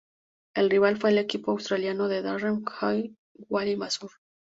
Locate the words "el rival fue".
0.55-1.11